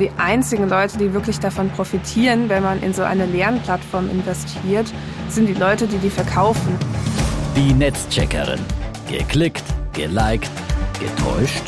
Die 0.00 0.10
einzigen 0.18 0.68
Leute, 0.68 0.98
die 0.98 1.14
wirklich 1.14 1.38
davon 1.38 1.70
profitieren, 1.70 2.48
wenn 2.48 2.64
man 2.64 2.82
in 2.82 2.92
so 2.92 3.04
eine 3.04 3.26
Lernplattform 3.26 4.10
investiert, 4.10 4.92
sind 5.28 5.46
die 5.46 5.54
Leute, 5.54 5.86
die 5.86 5.98
die 5.98 6.10
verkaufen. 6.10 6.76
Die 7.54 7.72
Netzcheckerin. 7.72 8.58
Geklickt, 9.08 9.62
geliked, 9.92 10.50
getäuscht. 10.98 11.62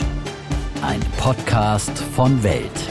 Ein 0.82 0.98
Podcast 1.18 1.96
von 2.16 2.42
Welt. 2.42 2.90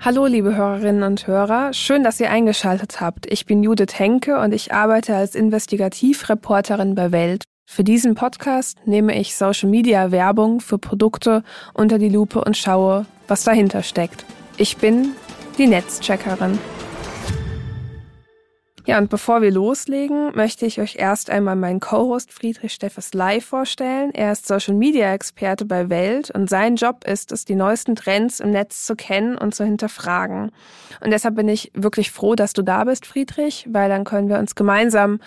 Hallo, 0.00 0.26
liebe 0.26 0.56
Hörerinnen 0.56 1.04
und 1.04 1.28
Hörer. 1.28 1.72
Schön, 1.72 2.02
dass 2.02 2.18
ihr 2.18 2.32
eingeschaltet 2.32 3.00
habt. 3.00 3.30
Ich 3.30 3.46
bin 3.46 3.62
Judith 3.62 3.96
Henke 3.96 4.40
und 4.40 4.52
ich 4.52 4.72
arbeite 4.72 5.14
als 5.14 5.36
Investigativreporterin 5.36 6.96
bei 6.96 7.12
Welt. 7.12 7.44
Für 7.64 7.84
diesen 7.84 8.14
Podcast 8.14 8.78
nehme 8.86 9.18
ich 9.18 9.36
Social 9.36 9.70
Media 9.70 10.10
Werbung 10.10 10.60
für 10.60 10.78
Produkte 10.78 11.42
unter 11.72 11.98
die 11.98 12.08
Lupe 12.08 12.42
und 12.42 12.56
schaue, 12.56 13.06
was 13.28 13.44
dahinter 13.44 13.82
steckt. 13.82 14.24
Ich 14.56 14.76
bin 14.76 15.12
die 15.58 15.66
Netzcheckerin. 15.66 16.58
Ja, 18.84 18.98
und 18.98 19.10
bevor 19.10 19.42
wir 19.42 19.52
loslegen, 19.52 20.34
möchte 20.34 20.66
ich 20.66 20.80
euch 20.80 20.96
erst 20.96 21.30
einmal 21.30 21.54
meinen 21.54 21.78
Co-Host 21.78 22.32
Friedrich 22.32 22.72
Steffes 22.72 23.14
live 23.14 23.44
vorstellen. 23.44 24.10
Er 24.12 24.32
ist 24.32 24.48
Social 24.48 24.74
Media 24.74 25.14
Experte 25.14 25.64
bei 25.64 25.88
Welt 25.88 26.32
und 26.32 26.50
sein 26.50 26.74
Job 26.74 27.04
ist 27.04 27.30
es, 27.30 27.44
die 27.44 27.54
neuesten 27.54 27.94
Trends 27.94 28.40
im 28.40 28.50
Netz 28.50 28.84
zu 28.84 28.96
kennen 28.96 29.38
und 29.38 29.54
zu 29.54 29.64
hinterfragen. 29.64 30.50
Und 31.00 31.12
deshalb 31.12 31.36
bin 31.36 31.48
ich 31.48 31.70
wirklich 31.74 32.10
froh, 32.10 32.34
dass 32.34 32.54
du 32.54 32.62
da 32.62 32.82
bist, 32.82 33.06
Friedrich, 33.06 33.68
weil 33.70 33.88
dann 33.88 34.02
können 34.02 34.28
wir 34.28 34.40
uns 34.40 34.56
gemeinsam 34.56 35.20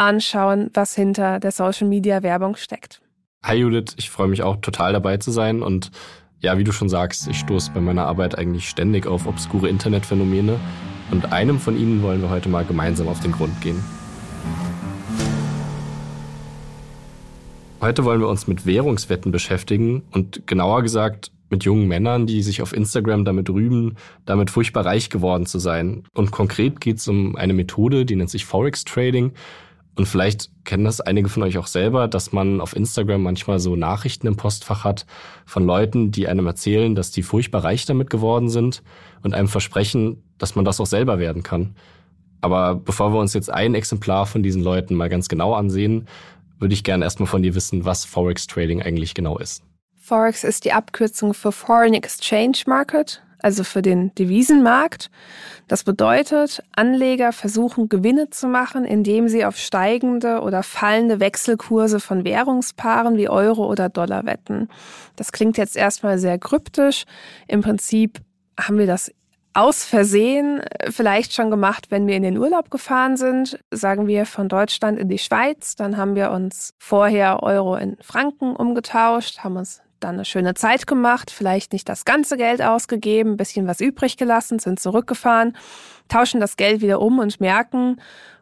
anschauen, 0.00 0.70
was 0.72 0.94
hinter 0.94 1.38
der 1.38 1.52
Social 1.52 1.86
Media 1.86 2.22
Werbung 2.22 2.56
steckt. 2.56 3.02
Hi 3.44 3.56
Judith, 3.56 3.94
ich 3.96 4.10
freue 4.10 4.28
mich 4.28 4.42
auch 4.42 4.56
total 4.56 4.92
dabei 4.92 5.18
zu 5.18 5.30
sein 5.30 5.62
und 5.62 5.90
ja, 6.40 6.56
wie 6.56 6.64
du 6.64 6.72
schon 6.72 6.88
sagst, 6.88 7.28
ich 7.28 7.38
stoße 7.38 7.70
bei 7.72 7.80
meiner 7.80 8.06
Arbeit 8.06 8.36
eigentlich 8.38 8.68
ständig 8.68 9.06
auf 9.06 9.26
obskure 9.26 9.68
Internetphänomene 9.68 10.58
und 11.10 11.32
einem 11.32 11.58
von 11.58 11.78
ihnen 11.78 12.02
wollen 12.02 12.22
wir 12.22 12.30
heute 12.30 12.48
mal 12.48 12.64
gemeinsam 12.64 13.08
auf 13.08 13.20
den 13.20 13.32
Grund 13.32 13.60
gehen. 13.60 13.82
Heute 17.82 18.04
wollen 18.04 18.20
wir 18.20 18.28
uns 18.28 18.46
mit 18.46 18.64
Währungswetten 18.64 19.32
beschäftigen 19.32 20.02
und 20.12 20.46
genauer 20.46 20.82
gesagt 20.82 21.30
mit 21.50 21.64
jungen 21.64 21.88
Männern, 21.88 22.26
die 22.26 22.42
sich 22.42 22.62
auf 22.62 22.72
Instagram 22.72 23.24
damit 23.24 23.50
rühmen, 23.50 23.96
damit 24.24 24.50
furchtbar 24.50 24.86
reich 24.86 25.10
geworden 25.10 25.46
zu 25.46 25.58
sein. 25.58 26.04
Und 26.14 26.30
konkret 26.30 26.80
geht 26.80 26.98
es 26.98 27.08
um 27.08 27.36
eine 27.36 27.52
Methode, 27.52 28.06
die 28.06 28.16
nennt 28.16 28.30
sich 28.30 28.44
Forex 28.46 28.84
Trading 28.84 29.32
und 29.96 30.06
vielleicht 30.06 30.50
kennen 30.64 30.84
das 30.84 31.00
einige 31.00 31.28
von 31.28 31.42
euch 31.42 31.58
auch 31.58 31.66
selber, 31.66 32.08
dass 32.08 32.32
man 32.32 32.60
auf 32.60 32.74
Instagram 32.74 33.22
manchmal 33.22 33.58
so 33.58 33.76
Nachrichten 33.76 34.26
im 34.26 34.36
Postfach 34.36 34.84
hat 34.84 35.04
von 35.44 35.64
Leuten, 35.64 36.10
die 36.10 36.28
einem 36.28 36.46
erzählen, 36.46 36.94
dass 36.94 37.10
die 37.10 37.22
furchtbar 37.22 37.64
reich 37.64 37.86
damit 37.86 38.08
geworden 38.08 38.48
sind 38.48 38.82
und 39.22 39.34
einem 39.34 39.48
versprechen, 39.48 40.22
dass 40.38 40.54
man 40.54 40.64
das 40.64 40.80
auch 40.80 40.86
selber 40.86 41.18
werden 41.18 41.42
kann. 41.42 41.74
Aber 42.40 42.74
bevor 42.74 43.12
wir 43.12 43.20
uns 43.20 43.34
jetzt 43.34 43.50
ein 43.50 43.74
Exemplar 43.74 44.26
von 44.26 44.42
diesen 44.42 44.62
Leuten 44.62 44.94
mal 44.94 45.08
ganz 45.08 45.28
genau 45.28 45.54
ansehen, 45.54 46.06
würde 46.58 46.74
ich 46.74 46.84
gerne 46.84 47.04
erstmal 47.04 47.26
von 47.26 47.42
dir 47.42 47.54
wissen, 47.54 47.84
was 47.84 48.04
Forex 48.04 48.46
Trading 48.46 48.82
eigentlich 48.82 49.14
genau 49.14 49.38
ist. 49.38 49.62
Forex 49.96 50.44
ist 50.44 50.64
die 50.64 50.72
Abkürzung 50.72 51.34
für 51.34 51.52
Foreign 51.52 51.94
Exchange 51.94 52.58
Market 52.66 53.22
also 53.42 53.64
für 53.64 53.82
den 53.82 54.14
Devisenmarkt. 54.14 55.10
Das 55.68 55.84
bedeutet, 55.84 56.62
Anleger 56.74 57.32
versuchen 57.32 57.88
Gewinne 57.88 58.30
zu 58.30 58.48
machen, 58.48 58.84
indem 58.84 59.28
sie 59.28 59.44
auf 59.44 59.56
steigende 59.56 60.40
oder 60.40 60.62
fallende 60.62 61.20
Wechselkurse 61.20 62.00
von 62.00 62.24
Währungspaaren 62.24 63.16
wie 63.16 63.28
Euro 63.28 63.66
oder 63.66 63.88
Dollar 63.88 64.26
wetten. 64.26 64.68
Das 65.16 65.32
klingt 65.32 65.56
jetzt 65.58 65.76
erstmal 65.76 66.18
sehr 66.18 66.38
kryptisch. 66.38 67.04
Im 67.46 67.60
Prinzip 67.60 68.20
haben 68.58 68.78
wir 68.78 68.86
das 68.86 69.10
aus 69.52 69.84
Versehen 69.84 70.62
vielleicht 70.90 71.34
schon 71.34 71.50
gemacht, 71.50 71.90
wenn 71.90 72.06
wir 72.06 72.16
in 72.16 72.22
den 72.22 72.38
Urlaub 72.38 72.70
gefahren 72.70 73.16
sind, 73.16 73.58
sagen 73.70 74.06
wir 74.06 74.26
von 74.26 74.48
Deutschland 74.48 74.98
in 74.98 75.08
die 75.08 75.18
Schweiz, 75.18 75.74
dann 75.74 75.96
haben 75.96 76.14
wir 76.14 76.30
uns 76.30 76.72
vorher 76.78 77.42
Euro 77.42 77.76
in 77.76 77.96
Franken 78.00 78.54
umgetauscht, 78.54 79.40
haben 79.40 79.56
uns 79.56 79.82
dann 80.00 80.16
eine 80.16 80.24
schöne 80.24 80.54
Zeit 80.54 80.86
gemacht, 80.86 81.30
vielleicht 81.30 81.72
nicht 81.72 81.88
das 81.88 82.04
ganze 82.04 82.36
Geld 82.36 82.62
ausgegeben, 82.62 83.32
ein 83.32 83.36
bisschen 83.36 83.66
was 83.66 83.80
übrig 83.80 84.16
gelassen, 84.16 84.58
sind 84.58 84.80
zurückgefahren, 84.80 85.56
tauschen 86.08 86.40
das 86.40 86.56
Geld 86.56 86.80
wieder 86.80 87.00
um 87.00 87.18
und 87.18 87.40
merken, 87.40 88.00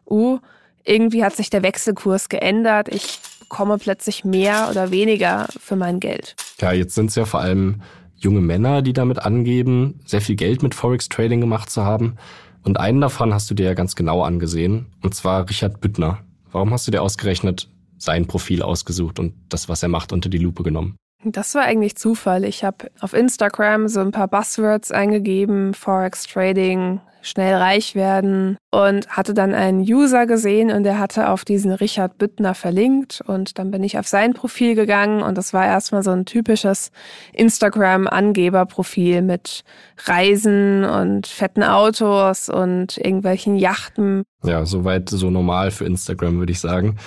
uh, 0.09 0.39
irgendwie 0.83 1.23
hat 1.23 1.35
sich 1.35 1.49
der 1.49 1.63
Wechselkurs 1.63 2.29
geändert, 2.29 2.89
ich 2.89 3.19
bekomme 3.41 3.77
plötzlich 3.77 4.23
mehr 4.23 4.67
oder 4.69 4.91
weniger 4.91 5.47
für 5.59 5.75
mein 5.75 5.99
Geld. 5.99 6.35
Ja, 6.59 6.71
jetzt 6.71 6.95
sind 6.95 7.09
es 7.09 7.15
ja 7.15 7.25
vor 7.25 7.41
allem 7.41 7.81
junge 8.15 8.41
Männer, 8.41 8.81
die 8.81 8.93
damit 8.93 9.19
angeben, 9.19 9.99
sehr 10.05 10.21
viel 10.21 10.35
Geld 10.35 10.61
mit 10.61 10.75
Forex 10.75 11.09
Trading 11.09 11.41
gemacht 11.41 11.69
zu 11.69 11.83
haben. 11.83 12.17
Und 12.63 12.79
einen 12.79 13.01
davon 13.01 13.33
hast 13.33 13.49
du 13.49 13.55
dir 13.55 13.65
ja 13.67 13.73
ganz 13.73 13.95
genau 13.95 14.23
angesehen, 14.23 14.87
und 15.01 15.15
zwar 15.15 15.49
Richard 15.49 15.81
Büttner. 15.81 16.19
Warum 16.51 16.71
hast 16.71 16.87
du 16.87 16.91
dir 16.91 17.01
ausgerechnet 17.01 17.69
sein 17.97 18.27
Profil 18.27 18.61
ausgesucht 18.61 19.19
und 19.19 19.33
das, 19.49 19.69
was 19.69 19.83
er 19.83 19.89
macht, 19.89 20.11
unter 20.11 20.29
die 20.29 20.37
Lupe 20.37 20.63
genommen? 20.63 20.95
Das 21.23 21.53
war 21.53 21.63
eigentlich 21.63 21.97
Zufall. 21.97 22.45
Ich 22.45 22.63
habe 22.63 22.89
auf 23.01 23.13
Instagram 23.13 23.89
so 23.89 23.99
ein 23.99 24.11
paar 24.11 24.29
Buzzwords 24.29 24.91
eingegeben, 24.91 25.73
Forex 25.73 26.23
Trading, 26.23 27.01
schnell 27.21 27.55
reich 27.55 27.95
werden 27.95 28.57
und 28.71 29.09
hatte 29.09 29.33
dann 29.33 29.53
einen 29.53 29.81
User 29.81 30.25
gesehen 30.25 30.71
und 30.71 30.83
der 30.83 30.99
hatte 30.99 31.29
auf 31.29 31.43
diesen 31.43 31.71
Richard 31.71 32.17
Büttner 32.17 32.55
verlinkt 32.55 33.21
und 33.25 33.59
dann 33.59 33.71
bin 33.71 33.83
ich 33.83 33.99
auf 33.99 34.07
sein 34.07 34.33
Profil 34.33 34.75
gegangen 34.75 35.21
und 35.21 35.37
das 35.37 35.53
war 35.53 35.65
erstmal 35.65 36.03
so 36.03 36.11
ein 36.11 36.25
typisches 36.25 36.91
Instagram-Angeberprofil 37.33 39.21
mit 39.21 39.63
Reisen 40.05 40.85
und 40.85 41.27
fetten 41.27 41.63
Autos 41.63 42.47
und 42.47 42.97
irgendwelchen 42.97 43.57
Yachten. 43.57 44.23
Ja, 44.43 44.65
soweit 44.65 45.09
so 45.09 45.29
normal 45.29 45.71
für 45.71 45.85
Instagram, 45.85 46.37
würde 46.37 46.53
ich 46.53 46.59
sagen. 46.61 46.97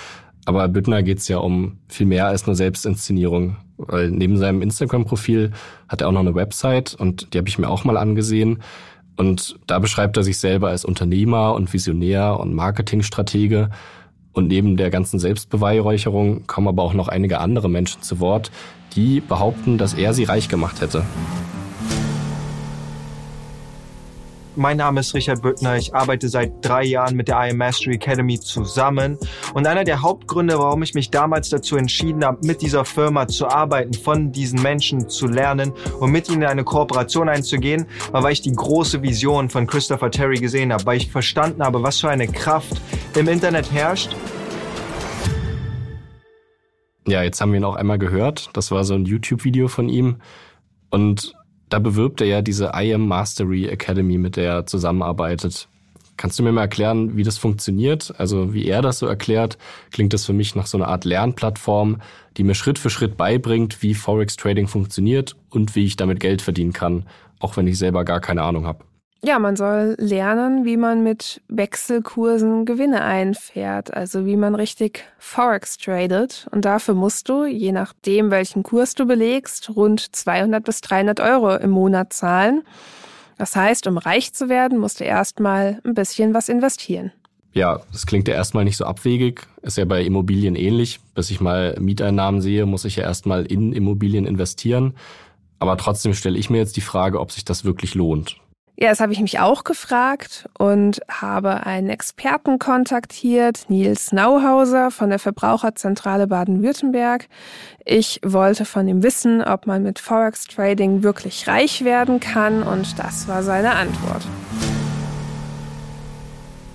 Aber 0.45 0.67
Büttner 0.67 1.03
geht 1.03 1.19
es 1.19 1.27
ja 1.27 1.37
um 1.37 1.79
viel 1.87 2.05
mehr 2.05 2.27
als 2.27 2.45
nur 2.45 2.55
Selbstinszenierung. 2.55 3.57
Weil 3.87 4.09
neben 4.09 4.37
seinem 4.37 4.61
Instagram-Profil 4.61 5.51
hat 5.87 6.01
er 6.01 6.07
auch 6.07 6.11
noch 6.11 6.21
eine 6.21 6.35
Website 6.35 6.95
und 6.95 7.33
die 7.33 7.37
habe 7.37 7.49
ich 7.49 7.59
mir 7.59 7.69
auch 7.69 7.83
mal 7.83 7.97
angesehen. 7.97 8.61
Und 9.15 9.59
da 9.67 9.79
beschreibt 9.79 10.17
er 10.17 10.23
sich 10.23 10.39
selber 10.39 10.69
als 10.69 10.85
Unternehmer 10.85 11.53
und 11.53 11.71
Visionär 11.71 12.39
und 12.39 12.53
Marketingstratege. 12.53 13.69
Und 14.31 14.47
neben 14.47 14.77
der 14.77 14.89
ganzen 14.89 15.19
Selbstbeweihräucherung 15.19 16.47
kommen 16.47 16.67
aber 16.67 16.81
auch 16.81 16.93
noch 16.93 17.07
einige 17.07 17.39
andere 17.39 17.69
Menschen 17.69 18.01
zu 18.01 18.19
Wort, 18.19 18.51
die 18.95 19.21
behaupten, 19.21 19.77
dass 19.77 19.93
er 19.93 20.13
sie 20.13 20.23
reich 20.23 20.49
gemacht 20.49 20.81
hätte. 20.81 21.03
Mein 24.55 24.77
Name 24.77 24.99
ist 24.99 25.15
Richard 25.15 25.41
Büttner. 25.41 25.77
Ich 25.77 25.95
arbeite 25.95 26.29
seit 26.29 26.63
drei 26.63 26.83
Jahren 26.83 27.15
mit 27.15 27.27
der 27.27 27.43
IM 27.47 27.57
Mastery 27.57 27.95
Academy 27.95 28.39
zusammen. 28.39 29.17
Und 29.55 29.65
einer 29.65 29.83
der 29.83 30.03
Hauptgründe, 30.03 30.59
warum 30.59 30.83
ich 30.83 30.93
mich 30.93 31.09
damals 31.09 31.49
dazu 31.49 31.75
entschieden 31.75 32.23
habe, 32.23 32.45
mit 32.45 32.61
dieser 32.61 32.85
Firma 32.85 33.27
zu 33.27 33.47
arbeiten, 33.47 33.95
von 33.95 34.31
diesen 34.31 34.61
Menschen 34.61 35.09
zu 35.09 35.25
lernen 35.25 35.73
und 35.99 36.11
mit 36.11 36.29
ihnen 36.29 36.43
in 36.43 36.47
eine 36.47 36.63
Kooperation 36.63 37.29
einzugehen, 37.29 37.87
war, 38.11 38.21
weil 38.21 38.33
ich 38.33 38.41
die 38.41 38.51
große 38.51 39.01
Vision 39.01 39.49
von 39.49 39.65
Christopher 39.65 40.11
Terry 40.11 40.37
gesehen 40.37 40.71
habe, 40.71 40.85
weil 40.85 40.97
ich 40.97 41.11
verstanden 41.11 41.63
habe, 41.63 41.81
was 41.81 41.99
für 41.99 42.09
eine 42.09 42.27
Kraft 42.27 42.79
im 43.15 43.27
Internet 43.27 43.71
herrscht. 43.71 44.15
Ja, 47.07 47.23
jetzt 47.23 47.41
haben 47.41 47.51
wir 47.51 47.59
ihn 47.59 47.65
auch 47.65 47.75
einmal 47.75 47.97
gehört. 47.97 48.51
Das 48.53 48.69
war 48.69 48.83
so 48.83 48.93
ein 48.93 49.05
YouTube-Video 49.05 49.67
von 49.67 49.89
ihm. 49.89 50.17
Und 50.91 51.33
da 51.73 51.79
bewirbt 51.79 52.21
er 52.21 52.27
ja 52.27 52.41
diese 52.43 52.71
I 52.75 52.93
Am 52.93 53.07
Mastery 53.07 53.65
Academy, 53.65 54.19
mit 54.19 54.35
der 54.35 54.53
er 54.53 54.65
zusammenarbeitet. 54.67 55.67
Kannst 56.17 56.37
du 56.37 56.43
mir 56.43 56.51
mal 56.51 56.61
erklären, 56.61 57.17
wie 57.17 57.23
das 57.23 57.39
funktioniert? 57.39 58.13
Also 58.19 58.53
wie 58.53 58.67
er 58.67 58.83
das 58.83 58.99
so 58.99 59.07
erklärt, 59.07 59.57
klingt 59.91 60.13
das 60.13 60.23
für 60.23 60.33
mich 60.33 60.53
nach 60.53 60.67
so 60.67 60.77
einer 60.77 60.87
Art 60.87 61.03
Lernplattform, 61.03 61.99
die 62.37 62.43
mir 62.43 62.53
Schritt 62.53 62.77
für 62.77 62.91
Schritt 62.91 63.17
beibringt, 63.17 63.81
wie 63.81 63.95
Forex 63.95 64.35
Trading 64.35 64.67
funktioniert 64.67 65.35
und 65.49 65.75
wie 65.75 65.85
ich 65.85 65.95
damit 65.95 66.19
Geld 66.19 66.43
verdienen 66.43 66.73
kann, 66.73 67.07
auch 67.39 67.57
wenn 67.57 67.65
ich 67.65 67.79
selber 67.79 68.05
gar 68.05 68.19
keine 68.19 68.43
Ahnung 68.43 68.67
habe. 68.67 68.85
Ja, 69.25 69.39
man 69.39 69.55
soll 69.55 69.95
lernen, 69.99 70.65
wie 70.65 70.75
man 70.75 71.01
mit 71.01 71.41
Wechselkursen 71.47 72.65
Gewinne 72.65 73.05
einfährt, 73.05 73.93
also 73.93 74.25
wie 74.25 74.35
man 74.35 74.53
richtig 74.53 75.05
Forex 75.17 75.77
tradet. 75.77 76.45
Und 76.51 76.65
dafür 76.65 76.93
musst 76.93 77.29
du, 77.29 77.45
je 77.45 77.71
nachdem, 77.71 78.31
welchen 78.31 78.63
Kurs 78.63 78.95
du 78.95 79.05
belegst, 79.05 79.77
rund 79.77 80.13
200 80.13 80.61
bis 80.61 80.81
300 80.81 81.21
Euro 81.21 81.55
im 81.55 81.69
Monat 81.69 82.11
zahlen. 82.11 82.63
Das 83.37 83.55
heißt, 83.55 83.87
um 83.87 83.97
reich 83.97 84.33
zu 84.33 84.49
werden, 84.49 84.77
musst 84.77 84.99
du 84.99 85.05
erstmal 85.05 85.79
ein 85.85 85.93
bisschen 85.93 86.33
was 86.33 86.49
investieren. 86.49 87.13
Ja, 87.53 87.79
das 87.93 88.05
klingt 88.05 88.27
ja 88.27 88.33
erstmal 88.33 88.65
nicht 88.65 88.75
so 88.75 88.83
abwegig. 88.83 89.47
Ist 89.61 89.77
ja 89.77 89.85
bei 89.85 90.03
Immobilien 90.03 90.57
ähnlich. 90.57 90.99
Bis 91.15 91.31
ich 91.31 91.39
mal 91.39 91.77
Mieteinnahmen 91.79 92.41
sehe, 92.41 92.65
muss 92.65 92.83
ich 92.83 92.97
ja 92.97 93.03
erstmal 93.03 93.45
in 93.45 93.71
Immobilien 93.71 94.25
investieren. 94.25 94.95
Aber 95.59 95.77
trotzdem 95.77 96.13
stelle 96.13 96.37
ich 96.37 96.49
mir 96.49 96.57
jetzt 96.57 96.75
die 96.75 96.81
Frage, 96.81 97.21
ob 97.21 97.31
sich 97.31 97.45
das 97.45 97.63
wirklich 97.63 97.95
lohnt. 97.95 98.42
Ja, 98.75 98.89
das 98.89 98.99
habe 98.99 99.13
ich 99.13 99.19
mich 99.19 99.39
auch 99.39 99.63
gefragt 99.63 100.49
und 100.57 100.99
habe 101.07 101.65
einen 101.65 101.89
Experten 101.89 102.57
kontaktiert, 102.57 103.65
Nils 103.67 104.11
Nauhauser 104.11 104.89
von 104.89 105.09
der 105.09 105.19
Verbraucherzentrale 105.19 106.25
Baden-Württemberg. 106.25 107.27
Ich 107.85 108.19
wollte 108.25 108.65
von 108.65 108.87
ihm 108.87 109.03
wissen, 109.03 109.43
ob 109.43 109.67
man 109.67 109.83
mit 109.83 109.99
Forex 109.99 110.45
Trading 110.45 111.03
wirklich 111.03 111.47
reich 111.47 111.83
werden 111.83 112.19
kann 112.19 112.63
und 112.63 112.97
das 112.97 113.27
war 113.27 113.43
seine 113.43 113.73
Antwort. 113.73 114.23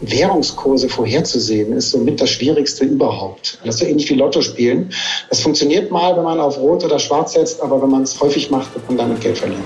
Währungskurse 0.00 0.88
vorherzusehen, 0.88 1.72
ist 1.72 1.90
somit 1.90 2.20
das 2.20 2.30
Schwierigste 2.30 2.84
überhaupt. 2.84 3.58
Das 3.64 3.74
ist 3.74 3.80
so 3.80 3.86
ähnlich 3.86 4.08
wie 4.08 4.14
Lotto 4.14 4.40
spielen. 4.42 4.90
Das 5.28 5.40
funktioniert 5.40 5.90
mal, 5.90 6.16
wenn 6.16 6.22
man 6.22 6.38
auf 6.38 6.56
Rot 6.58 6.84
oder 6.84 7.00
Schwarz 7.00 7.32
setzt, 7.32 7.60
aber 7.60 7.82
wenn 7.82 7.90
man 7.90 8.02
es 8.02 8.20
häufig 8.20 8.50
macht, 8.50 8.72
wird 8.74 8.86
man 8.88 8.98
damit 8.98 9.20
Geld 9.20 9.38
verlieren. 9.38 9.64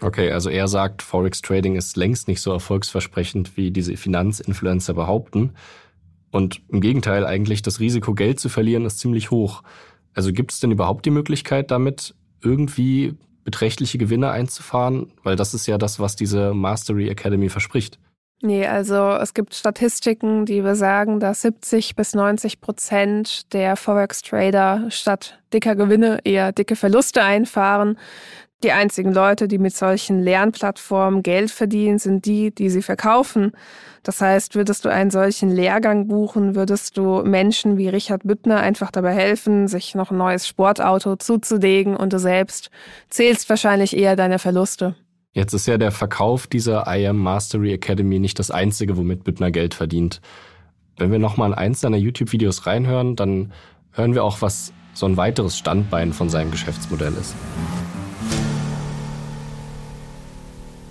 Okay, 0.00 0.30
also 0.30 0.48
er 0.48 0.68
sagt, 0.68 1.02
Forex 1.02 1.42
Trading 1.42 1.74
ist 1.74 1.96
längst 1.96 2.28
nicht 2.28 2.40
so 2.40 2.52
erfolgsversprechend, 2.52 3.56
wie 3.56 3.70
diese 3.70 3.96
Finanzinfluencer 3.96 4.94
behaupten. 4.94 5.54
Und 6.30 6.60
im 6.68 6.80
Gegenteil, 6.80 7.26
eigentlich 7.26 7.62
das 7.62 7.80
Risiko, 7.80 8.14
Geld 8.14 8.38
zu 8.38 8.48
verlieren, 8.48 8.84
ist 8.84 9.00
ziemlich 9.00 9.30
hoch. 9.30 9.62
Also 10.14 10.32
gibt 10.32 10.52
es 10.52 10.60
denn 10.60 10.70
überhaupt 10.70 11.04
die 11.06 11.10
Möglichkeit, 11.10 11.70
damit 11.70 12.14
irgendwie 12.42 13.14
beträchtliche 13.44 13.98
Gewinne 13.98 14.30
einzufahren? 14.30 15.12
Weil 15.22 15.36
das 15.36 15.54
ist 15.54 15.66
ja 15.66 15.78
das, 15.78 15.98
was 15.98 16.16
diese 16.16 16.54
Mastery 16.54 17.08
Academy 17.08 17.48
verspricht. 17.48 17.98
Nee, 18.40 18.66
also 18.66 19.10
es 19.20 19.34
gibt 19.34 19.54
Statistiken, 19.54 20.46
die 20.46 20.60
besagen, 20.60 21.18
dass 21.18 21.42
70 21.42 21.96
bis 21.96 22.14
90 22.14 22.60
Prozent 22.60 23.52
der 23.52 23.74
Forex-Trader 23.74 24.90
statt 24.90 25.40
dicker 25.52 25.74
Gewinne 25.74 26.20
eher 26.22 26.52
dicke 26.52 26.76
Verluste 26.76 27.24
einfahren. 27.24 27.98
Die 28.64 28.72
einzigen 28.72 29.12
Leute, 29.12 29.46
die 29.46 29.58
mit 29.58 29.76
solchen 29.76 30.18
Lernplattformen 30.18 31.22
Geld 31.22 31.52
verdienen, 31.52 32.00
sind 32.00 32.26
die, 32.26 32.52
die 32.52 32.70
sie 32.70 32.82
verkaufen. 32.82 33.52
Das 34.02 34.20
heißt, 34.20 34.56
würdest 34.56 34.84
du 34.84 34.88
einen 34.88 35.12
solchen 35.12 35.50
Lehrgang 35.52 36.08
buchen, 36.08 36.56
würdest 36.56 36.98
du 36.98 37.22
Menschen 37.22 37.78
wie 37.78 37.88
Richard 37.88 38.24
Büttner 38.24 38.58
einfach 38.58 38.90
dabei 38.90 39.14
helfen, 39.14 39.68
sich 39.68 39.94
noch 39.94 40.10
ein 40.10 40.16
neues 40.16 40.48
Sportauto 40.48 41.14
zuzulegen 41.14 41.94
und 41.94 42.12
du 42.12 42.18
selbst 42.18 42.70
zählst 43.10 43.48
wahrscheinlich 43.48 43.96
eher 43.96 44.16
deine 44.16 44.40
Verluste. 44.40 44.96
Jetzt 45.34 45.52
ist 45.52 45.68
ja 45.68 45.78
der 45.78 45.92
Verkauf 45.92 46.48
dieser 46.48 46.84
I 46.88 47.06
Am 47.06 47.18
Mastery 47.18 47.72
Academy 47.72 48.18
nicht 48.18 48.40
das 48.40 48.50
einzige, 48.50 48.96
womit 48.96 49.22
Büttner 49.22 49.52
Geld 49.52 49.74
verdient. 49.74 50.20
Wenn 50.96 51.12
wir 51.12 51.20
nochmal 51.20 51.50
in 51.50 51.54
eins 51.54 51.80
seiner 51.80 51.96
YouTube-Videos 51.96 52.66
reinhören, 52.66 53.14
dann 53.14 53.52
hören 53.92 54.14
wir 54.14 54.24
auch, 54.24 54.42
was 54.42 54.72
so 54.94 55.06
ein 55.06 55.16
weiteres 55.16 55.56
Standbein 55.56 56.12
von 56.12 56.28
seinem 56.28 56.50
Geschäftsmodell 56.50 57.12
ist. 57.12 57.36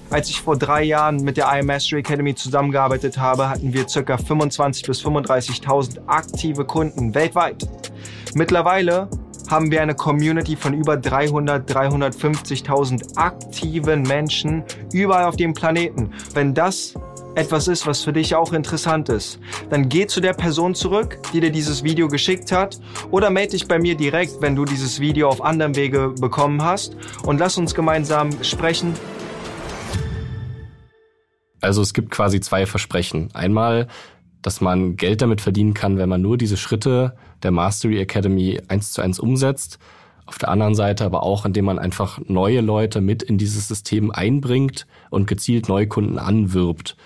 Als 0.10 0.30
ich 0.30 0.42
vor 0.42 0.58
drei 0.58 0.84
Jahren 0.84 1.18
mit 1.18 1.36
der 1.36 1.52
IM 1.54 1.66
Mastery 1.66 2.00
Academy 2.00 2.34
zusammengearbeitet 2.34 3.18
habe, 3.18 3.50
hatten 3.50 3.74
wir 3.74 3.84
ca. 3.84 4.16
25.000 4.16 4.88
bis 4.88 5.04
35.000 5.04 6.00
aktive 6.08 6.64
Kunden 6.64 7.14
weltweit. 7.14 7.68
Mittlerweile 8.34 9.10
haben 9.50 9.70
wir 9.70 9.82
eine 9.82 9.96
Community 9.96 10.56
von 10.56 10.74
über 10.74 10.96
300, 10.96 11.70
350.000 11.70 13.18
aktiven 13.18 14.04
Menschen 14.04 14.64
überall 14.94 15.26
auf 15.26 15.36
dem 15.36 15.54
Planeten. 15.54 16.12
Wenn 16.34 16.54
das 16.54 16.94
etwas 17.36 17.68
ist, 17.68 17.86
was 17.86 18.02
für 18.02 18.14
dich 18.14 18.34
auch 18.34 18.54
interessant 18.54 19.10
ist, 19.10 19.40
dann 19.70 19.90
geh 19.90 20.08
zu 20.08 20.22
der 20.22 20.34
Person 20.34 20.74
zurück, 20.74 21.20
die 21.34 21.40
dir 21.40 21.52
dieses 21.52 21.84
Video 21.84 22.08
geschickt 22.08 22.52
hat 22.52 22.80
oder 23.12 23.30
melde 23.30 23.52
dich 23.52 23.68
bei 23.68 23.78
mir 23.78 23.96
direkt, 23.96 24.42
wenn 24.42 24.56
du 24.56 24.66
dieses 24.66 25.00
Video 25.00 25.30
auf 25.30 25.44
anderem 25.44 25.76
Wege 25.76 26.14
bekommen 26.20 26.64
hast 26.64 26.96
und 27.24 27.40
lass 27.40 27.58
uns 27.58 27.76
gemeinsam 27.76 28.30
sprechen, 28.42 28.94
also 31.62 31.82
es 31.82 31.94
gibt 31.94 32.12
quasi 32.12 32.40
zwei 32.40 32.66
Versprechen. 32.66 33.30
Einmal, 33.34 33.88
dass 34.42 34.62
man 34.62 34.96
Geld 34.96 35.22
damit 35.22 35.42
verdienen 35.42 35.74
kann, 35.74 35.98
wenn 35.98 36.10
man 36.10 36.22
nur 36.22 36.38
diese 36.38 36.58
Schritte 36.58 37.16
der 37.44 37.52
Mastery 37.52 38.00
Academy 38.00 38.62
eins 38.68 38.92
zu 38.92 39.02
eins 39.02 39.20
umsetzt. 39.20 39.80
Auf 40.26 40.38
der 40.38 40.50
anderen 40.50 40.76
Seite 40.76 41.06
aber 41.06 41.24
auch, 41.24 41.46
indem 41.46 41.66
man 41.66 41.80
einfach 41.80 42.20
neue 42.28 42.62
Leute 42.62 43.02
mit 43.02 43.24
in 43.24 43.38
dieses 43.38 43.68
System 43.68 44.12
einbringt 44.12 44.86
und 45.10 45.28
gezielt 45.28 45.70
Neukunden 45.70 46.20
anwirbt. 46.20 46.98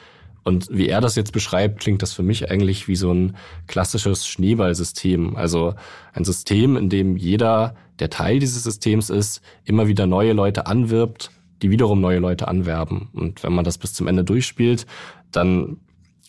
Und 0.44 0.70
wie 0.72 0.88
er 0.88 1.02
das 1.02 1.16
jetzt 1.16 1.34
beschreibt, 1.34 1.82
klingt 1.82 2.02
das 2.02 2.14
für 2.14 2.24
mich 2.24 2.50
eigentlich 2.50 2.88
wie 2.88 2.96
so 2.96 3.14
ein 3.14 3.36
klassisches 3.68 4.26
Schneeballsystem. 4.26 5.36
Also 5.36 5.76
ein 6.14 6.26
System, 6.26 6.78
in 6.78 6.90
dem 6.90 7.16
jeder, 7.16 7.76
der 8.00 8.10
Teil 8.10 8.40
dieses 8.40 8.64
Systems 8.64 9.12
ist, 9.12 9.42
immer 9.66 9.88
wieder 9.88 10.08
neue 10.08 10.34
Leute 10.34 10.66
anwirbt 10.66 11.30
die 11.62 11.70
wiederum 11.70 12.02
neue 12.02 12.20
Leute 12.20 12.48
anwerben. 12.48 13.10
Und 13.14 13.44
wenn 13.44 13.54
man 13.54 13.66
das 13.66 13.78
bis 13.78 13.94
zum 13.94 14.08
Ende 14.08 14.24
durchspielt, 14.24 14.86
dann 15.32 15.78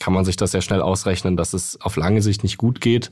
kann 0.00 0.12
man 0.12 0.24
sich 0.24 0.36
das 0.36 0.52
sehr 0.52 0.62
schnell 0.62 0.82
ausrechnen, 0.82 1.36
dass 1.36 1.52
es 1.52 1.80
auf 1.80 1.96
lange 1.96 2.22
Sicht 2.22 2.42
nicht 2.42 2.58
gut 2.58 2.80
geht. 2.80 3.10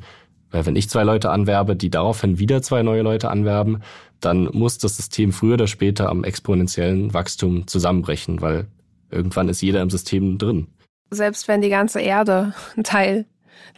Weil 0.50 0.66
wenn 0.66 0.76
ich 0.76 0.90
zwei 0.90 1.04
Leute 1.04 1.30
anwerbe, 1.30 1.76
die 1.76 1.90
daraufhin 1.90 2.38
wieder 2.38 2.62
zwei 2.62 2.82
neue 2.82 3.02
Leute 3.02 3.30
anwerben, 3.30 3.82
dann 4.18 4.44
muss 4.52 4.78
das 4.78 4.96
System 4.96 5.32
früher 5.32 5.54
oder 5.54 5.68
später 5.68 6.08
am 6.08 6.24
exponentiellen 6.24 7.14
Wachstum 7.14 7.66
zusammenbrechen, 7.66 8.40
weil 8.40 8.66
irgendwann 9.10 9.48
ist 9.48 9.62
jeder 9.62 9.80
im 9.80 9.90
System 9.90 10.38
drin. 10.38 10.66
Selbst 11.10 11.48
wenn 11.48 11.60
die 11.60 11.68
ganze 11.68 12.00
Erde 12.00 12.54
ein 12.76 12.84
Teil 12.84 13.26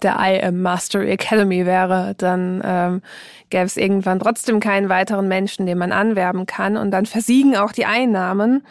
der 0.02 0.16
I 0.18 0.42
Am 0.42 0.62
Mastery 0.62 1.10
Academy 1.10 1.66
wäre, 1.66 2.14
dann 2.18 2.62
ähm, 2.64 3.02
gäbe 3.50 3.64
es 3.64 3.76
irgendwann 3.76 4.20
trotzdem 4.20 4.60
keinen 4.60 4.88
weiteren 4.88 5.28
Menschen, 5.28 5.66
den 5.66 5.78
man 5.78 5.92
anwerben 5.92 6.46
kann 6.46 6.76
und 6.76 6.90
dann 6.90 7.06
versiegen 7.06 7.56
auch 7.56 7.72
die 7.72 7.86
Einnahmen. 7.86 8.64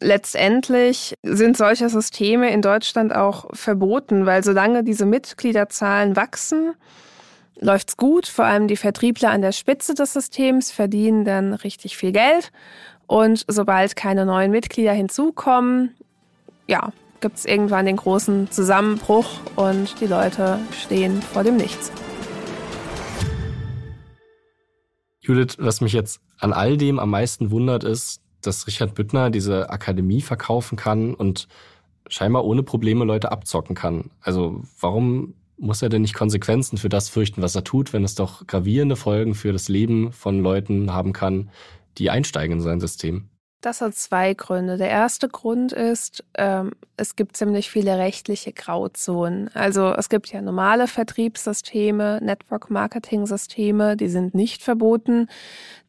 Letztendlich 0.00 1.14
sind 1.22 1.56
solche 1.56 1.90
Systeme 1.90 2.50
in 2.50 2.62
Deutschland 2.62 3.14
auch 3.14 3.46
verboten, 3.52 4.24
weil 4.24 4.42
solange 4.42 4.82
diese 4.82 5.04
Mitgliederzahlen 5.04 6.16
wachsen, 6.16 6.74
läuft's 7.60 7.98
gut. 7.98 8.26
Vor 8.26 8.46
allem 8.46 8.66
die 8.66 8.78
Vertriebler 8.78 9.30
an 9.30 9.42
der 9.42 9.52
Spitze 9.52 9.94
des 9.94 10.14
Systems 10.14 10.72
verdienen 10.72 11.26
dann 11.26 11.52
richtig 11.52 11.98
viel 11.98 12.12
Geld. 12.12 12.50
Und 13.06 13.44
sobald 13.46 13.94
keine 13.94 14.24
neuen 14.24 14.50
Mitglieder 14.50 14.92
hinzukommen, 14.92 15.94
ja, 16.66 16.92
gibt 17.20 17.36
es 17.36 17.44
irgendwann 17.44 17.86
den 17.86 17.96
großen 17.96 18.50
Zusammenbruch 18.50 19.26
und 19.56 20.00
die 20.00 20.06
Leute 20.06 20.58
stehen 20.72 21.20
vor 21.22 21.44
dem 21.44 21.56
Nichts. 21.56 21.92
Judith, 25.20 25.56
was 25.58 25.80
mich 25.80 25.92
jetzt 25.92 26.20
an 26.38 26.52
all 26.52 26.76
dem 26.76 26.98
am 26.98 27.10
meisten 27.10 27.50
wundert, 27.50 27.84
ist, 27.84 28.22
dass 28.40 28.66
Richard 28.66 28.94
Büttner 28.94 29.30
diese 29.30 29.70
Akademie 29.70 30.22
verkaufen 30.22 30.76
kann 30.76 31.14
und 31.14 31.46
scheinbar 32.08 32.44
ohne 32.44 32.62
Probleme 32.62 33.04
Leute 33.04 33.30
abzocken 33.30 33.76
kann. 33.76 34.10
Also 34.20 34.62
warum 34.80 35.34
muss 35.58 35.82
er 35.82 35.90
denn 35.90 36.02
nicht 36.02 36.14
Konsequenzen 36.14 36.78
für 36.78 36.88
das 36.88 37.10
fürchten, 37.10 37.42
was 37.42 37.54
er 37.54 37.64
tut, 37.64 37.92
wenn 37.92 38.02
es 38.02 38.14
doch 38.14 38.46
gravierende 38.46 38.96
Folgen 38.96 39.34
für 39.34 39.52
das 39.52 39.68
Leben 39.68 40.10
von 40.10 40.40
Leuten 40.40 40.92
haben 40.92 41.12
kann, 41.12 41.50
die 41.98 42.08
einsteigen 42.08 42.56
in 42.56 42.62
sein 42.62 42.80
System? 42.80 43.28
Das 43.60 43.82
hat 43.82 43.94
zwei 43.94 44.32
Gründe. 44.32 44.78
Der 44.78 44.88
erste 44.88 45.28
Grund 45.28 45.72
ist, 45.72 46.24
ähm, 46.34 46.72
es 46.96 47.14
gibt 47.14 47.36
ziemlich 47.36 47.70
viele 47.70 47.98
rechtliche 47.98 48.54
Grauzonen. 48.54 49.50
Also 49.52 49.92
es 49.92 50.08
gibt 50.08 50.32
ja 50.32 50.40
normale 50.40 50.86
Vertriebssysteme, 50.86 52.20
Network-Marketing-Systeme, 52.22 53.98
die 53.98 54.08
sind 54.08 54.34
nicht 54.34 54.62
verboten. 54.62 55.28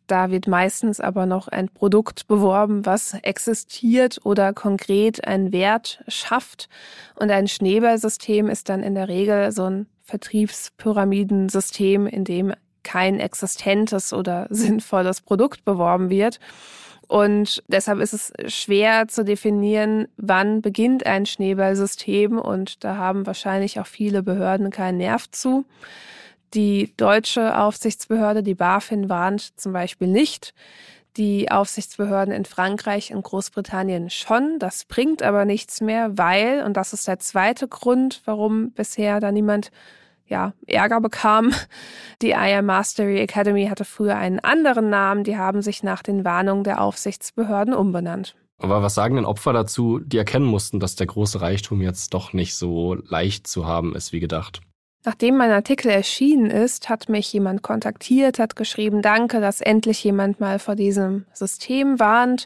Da 0.08 0.32
wird 0.32 0.48
meistens 0.48 1.00
aber 1.00 1.26
noch 1.26 1.48
ein 1.48 1.70
Produkt 1.70 2.28
beworben, 2.28 2.86
was 2.86 3.14
existiert 3.14 4.20
oder 4.26 4.52
konkret 4.52 5.26
einen 5.26 5.54
Wert 5.54 6.04
schafft. 6.10 6.68
Und 7.16 7.32
ein 7.32 7.48
Schneeballsystem 7.48 8.50
ist 8.50 8.68
dann 8.68 8.84
in 8.84 8.96
der 8.96 9.08
Regel 9.08 9.54
so 9.54 9.64
ein 9.64 9.88
Vertriebspyramidensystem, 10.04 12.08
in 12.08 12.26
dem 12.26 12.54
kein 12.84 13.22
existentes 13.22 14.12
oder 14.12 14.48
sinnvolles 14.50 15.22
Produkt 15.22 15.64
beworben 15.64 16.10
wird. 16.10 16.42
Und 17.12 17.62
deshalb 17.68 18.00
ist 18.00 18.14
es 18.14 18.32
schwer 18.48 19.10
zu 19.10 19.26
definieren, 19.26 20.08
wann 20.16 20.62
beginnt 20.62 21.06
ein 21.06 21.26
Schneeballsystem. 21.26 22.40
Und 22.40 22.86
da 22.86 22.96
haben 22.96 23.28
wahrscheinlich 23.28 23.82
auch 23.82 23.86
viele 23.86 24.24
Behörden 24.24 24.70
keinen 24.70 25.00
Nerv 25.00 25.30
zu. 25.30 25.66
Die 26.54 26.94
deutsche 26.96 27.60
Aufsichtsbehörde, 27.60 28.44
die 28.44 28.56
BaFin, 28.56 29.10
warnt 29.10 29.60
zum 29.60 29.74
Beispiel 29.74 30.08
nicht. 30.08 30.54
Die 31.18 31.52
Aufsichtsbehörden 31.52 32.34
in 32.34 32.46
Frankreich 32.46 33.14
und 33.14 33.24
Großbritannien 33.24 34.10
schon. 34.10 34.58
Das 34.58 34.86
bringt 34.86 35.22
aber 35.22 35.44
nichts 35.44 35.82
mehr, 35.82 36.18
weil, 36.18 36.64
und 36.64 36.78
das 36.78 36.94
ist 36.94 37.10
der 37.10 37.20
zweite 37.20 37.68
Grund, 37.68 38.22
warum 38.24 38.72
bisher 38.72 39.20
da 39.20 39.34
niemand 39.34 39.70
ja, 40.32 40.54
Ärger 40.66 41.02
bekam. 41.02 41.54
Die 42.22 42.32
IR 42.32 42.64
Mastery 42.64 43.20
Academy 43.20 43.68
hatte 43.68 43.86
früher 43.86 44.16
einen 44.16 44.40
anderen 44.40 44.90
Namen, 44.90 45.24
die 45.24 45.38
haben 45.38 45.62
sich 45.62 45.84
nach 45.84 46.02
den 46.02 46.26
Warnungen 46.26 46.64
der 46.64 46.82
Aufsichtsbehörden 46.82 47.74
umbenannt. 47.74 48.36
Aber 48.58 48.82
was 48.82 48.96
sagen 48.96 49.16
denn 49.16 49.26
Opfer 49.26 49.54
dazu, 49.54 50.00
die 50.00 50.18
erkennen 50.18 50.46
mussten, 50.46 50.80
dass 50.80 50.96
der 50.96 51.08
große 51.08 51.42
Reichtum 51.42 51.82
jetzt 51.82 52.14
doch 52.14 52.32
nicht 52.32 52.56
so 52.56 52.96
leicht 52.96 53.48
zu 53.48 53.66
haben 53.66 53.96
ist 53.96 54.14
wie 54.14 54.20
gedacht? 54.20 54.62
Nachdem 55.04 55.36
mein 55.36 55.50
Artikel 55.50 55.90
erschienen 55.90 56.52
ist, 56.52 56.88
hat 56.88 57.10
mich 57.10 57.34
jemand 57.34 57.64
kontaktiert, 57.64 58.38
hat 58.38 58.56
geschrieben, 58.56 59.02
danke, 59.02 59.42
dass 59.42 59.60
endlich 59.60 60.04
jemand 60.04 60.40
mal 60.40 60.60
vor 60.60 60.76
diesem 60.76 61.26
System 61.34 62.00
warnt. 62.00 62.46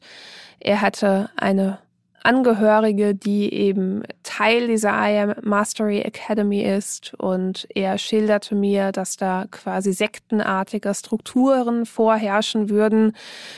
Er 0.60 0.82
hatte 0.82 1.30
eine 1.36 1.80
Angehörige, 2.25 3.15
die 3.15 3.53
eben 3.53 4.03
Teil 4.24 4.67
dieser 4.67 4.89
I 4.89 5.20
Am 5.20 5.36
Mastery 5.44 6.01
Academy 6.01 6.63
ist. 6.63 7.13
Und 7.15 7.67
er 7.74 7.98
schilderte 7.98 8.55
mir, 8.55 8.91
dass 8.91 9.15
da 9.15 9.46
quasi 9.51 9.94
sektenartige 9.94 10.94
Strukturen 10.94 11.86
vorherrschen 11.86 12.70
würden. 12.70 13.13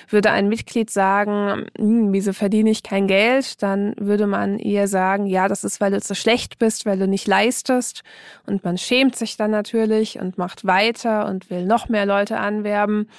Würde 0.10 0.32
ein 0.32 0.50
Mitglied 0.50 0.90
sagen, 0.90 1.66
hm, 1.78 2.12
wieso 2.12 2.34
verdiene 2.34 2.70
ich 2.70 2.84
kein 2.84 3.08
Geld? 3.08 3.64
Dann 3.64 3.96
würde 3.98 4.28
man 4.28 4.60
ihr 4.60 4.88
sagen, 4.88 5.26
ja, 5.26 5.48
das 5.48 5.64
ist, 5.64 5.80
weil 5.80 5.92
du 5.92 6.02
zu 6.02 6.14
schlecht 6.14 6.60
bist, 6.60 6.86
weil 6.86 7.00
du 7.00 7.08
nicht 7.08 7.28
leistest. 7.28 8.04
Und 8.46 8.64
man 8.64 8.78
schämt 8.78 9.16
sich 9.16 9.38
dann 9.38 9.52
natürlich 9.52 10.20
und 10.20 10.38
macht 10.38 10.66
weiter 10.66 11.28
und 11.28 11.50
will 11.50 11.66
noch 11.66 11.90
mehr 11.90 12.06
Leute 12.06 12.38
anwerben. 12.38 13.10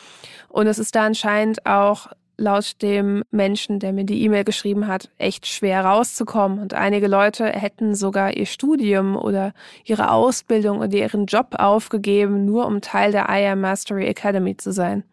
Und 0.48 0.66
es 0.66 0.78
ist 0.78 0.94
da 0.94 1.06
anscheinend 1.06 1.66
auch 1.66 2.08
laut 2.38 2.80
dem 2.80 3.23
Menschen, 3.30 3.80
der 3.80 3.92
mir 3.92 4.04
die 4.04 4.23
E-Mail 4.23 4.45
geschrieben 4.45 4.87
hat, 4.87 5.11
echt 5.18 5.47
schwer 5.47 5.85
rauszukommen. 5.85 6.61
Und 6.61 6.73
einige 6.73 7.09
Leute 7.09 7.47
hätten 7.47 7.95
sogar 7.95 8.37
ihr 8.37 8.47
Studium 8.47 9.16
oder 9.16 9.52
ihre 9.85 10.11
Ausbildung 10.11 10.78
oder 10.78 10.97
ihren 10.97 11.26
Job 11.26 11.57
aufgegeben, 11.59 12.45
nur 12.45 12.66
um 12.66 12.80
Teil 12.80 13.12
der 13.12 13.28
IR 13.28 13.57
Mastery 13.57 14.07
Academy 14.07 14.57
zu 14.57 14.73
sein. 14.73 15.04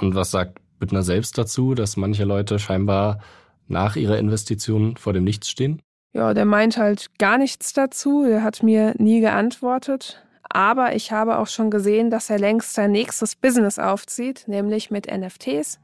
Und 0.00 0.14
was 0.14 0.32
sagt 0.32 0.58
Büttner 0.80 1.02
selbst 1.02 1.38
dazu, 1.38 1.74
dass 1.74 1.96
manche 1.96 2.24
Leute 2.24 2.58
scheinbar 2.58 3.20
nach 3.68 3.96
ihrer 3.96 4.18
Investition 4.18 4.96
vor 4.96 5.12
dem 5.12 5.24
Nichts 5.24 5.48
stehen? 5.48 5.80
Ja, 6.12 6.34
der 6.34 6.44
meint 6.44 6.76
halt 6.76 7.18
gar 7.18 7.38
nichts 7.38 7.72
dazu. 7.72 8.24
Der 8.26 8.42
hat 8.42 8.62
mir 8.62 8.94
nie 8.98 9.20
geantwortet. 9.20 10.20
Aber 10.48 10.94
ich 10.94 11.10
habe 11.10 11.38
auch 11.38 11.48
schon 11.48 11.70
gesehen, 11.70 12.10
dass 12.10 12.30
er 12.30 12.38
längst 12.38 12.74
sein 12.74 12.92
nächstes 12.92 13.34
Business 13.34 13.78
aufzieht, 13.78 14.44
nämlich 14.46 14.90
mit 14.90 15.06
NFTs 15.10 15.80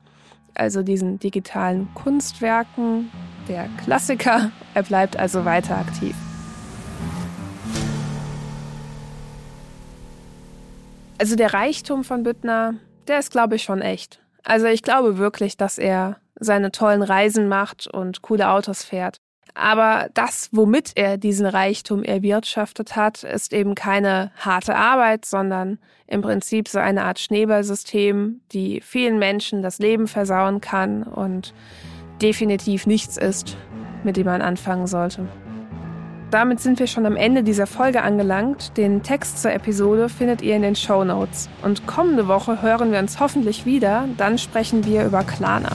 also 0.55 0.83
diesen 0.83 1.19
digitalen 1.19 1.89
Kunstwerken, 1.95 3.11
der 3.49 3.69
Klassiker. 3.85 4.51
Er 4.75 4.83
bleibt 4.83 5.17
also 5.17 5.45
weiter 5.45 5.77
aktiv. 5.79 6.15
Also 11.19 11.37
der 11.37 11.53
Reichtum 11.53 12.03
von 12.03 12.23
Büttner, 12.23 12.75
der 13.07 13.19
ist, 13.19 13.31
glaube 13.31 13.57
ich, 13.57 13.63
schon 13.63 13.83
echt. 13.83 14.23
Also 14.43 14.67
ich 14.67 14.83
glaube 14.83 15.19
wirklich, 15.19 15.57
dass 15.57 15.77
er 15.77 16.17
seine 16.39 16.73
tollen 16.73 17.03
Reisen 17.03 17.49
macht 17.49 17.87
und 17.87 18.23
coole 18.23 18.51
Autos 18.51 18.83
fährt. 18.83 19.21
Aber 19.55 20.09
das, 20.15 20.49
womit 20.53 20.93
er 20.95 21.17
diesen 21.17 21.47
Reichtum 21.47 22.03
erwirtschaftet 22.03 22.97
hat, 22.97 23.25
ist 23.25 23.53
eben 23.53 23.75
keine 23.75 24.31
harte 24.37 24.77
Arbeit, 24.77 25.25
sondern 25.25 25.79
im 26.07 26.23
Prinzip 26.23 26.69
so 26.69 26.79
eine 26.79 27.05
Art 27.05 27.19
Schneeballsystem, 27.19 28.41
die 28.53 28.81
vielen 28.81 29.19
Menschen 29.19 29.63
das 29.63 29.79
Leben 29.79 30.09
versauen 30.09 30.61
kann 30.61 31.03
und 31.03 31.55
definitiv 32.21 32.87
nichts 32.87 33.17
ist, 33.17 33.57
mit 34.05 34.17
dem 34.17 34.27
man 34.27 34.43
anfangen 34.43 34.87
sollte. 34.87 35.27
Damit 36.31 36.61
sind 36.61 36.79
wir 36.79 36.87
schon 36.87 37.07
am 37.07 37.17
Ende 37.17 37.43
dieser 37.43 37.67
Folge 37.67 38.03
angelangt. 38.03 38.77
Den 38.77 39.03
Text 39.03 39.43
zur 39.43 39.53
Episode 39.53 40.09
findet 40.09 40.43
ihr 40.43 40.55
in 40.55 40.63
den 40.63 40.77
Show 40.77 41.03
Notes. 41.03 41.49
Und 41.63 41.89
kommende 41.89 42.29
Woche 42.29 42.63
hören 42.63 42.93
wir 42.93 43.01
uns 43.01 43.19
hoffentlich 43.19 43.67
wieder. 43.67 44.09
Dann 44.17 44.39
sprechen 44.39 44.85
wir 44.85 45.05
über 45.05 45.25
Klarna. 45.25 45.71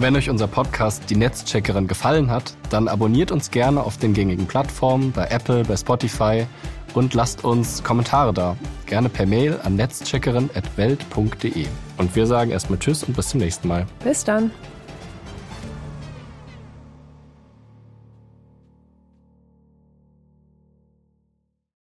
Wenn 0.00 0.16
euch 0.16 0.30
unser 0.30 0.46
Podcast 0.46 1.10
Die 1.10 1.14
Netzcheckerin 1.14 1.86
gefallen 1.86 2.30
hat, 2.30 2.54
dann 2.70 2.88
abonniert 2.88 3.30
uns 3.30 3.50
gerne 3.50 3.82
auf 3.82 3.98
den 3.98 4.14
gängigen 4.14 4.46
Plattformen, 4.46 5.12
bei 5.12 5.26
Apple, 5.26 5.62
bei 5.64 5.76
Spotify 5.76 6.46
und 6.94 7.12
lasst 7.12 7.44
uns 7.44 7.84
Kommentare 7.84 8.32
da. 8.32 8.56
Gerne 8.86 9.10
per 9.10 9.26
Mail 9.26 9.60
an 9.62 9.76
netzcheckerin.welt.de. 9.76 11.66
Und 11.98 12.16
wir 12.16 12.26
sagen 12.26 12.50
erstmal 12.50 12.78
Tschüss 12.78 13.04
und 13.04 13.14
bis 13.14 13.28
zum 13.28 13.40
nächsten 13.40 13.68
Mal. 13.68 13.86
Bis 14.02 14.24
dann. 14.24 14.50